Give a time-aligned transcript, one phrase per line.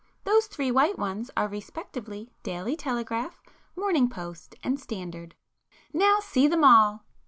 [0.23, 3.39] Those three white ones are respectively 'Daily Telegraph,'
[3.75, 5.35] 'Morning Post,' and 'Standard.'
[5.93, 7.05] Now see them all!"